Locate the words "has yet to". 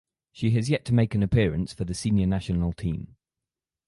0.55-0.95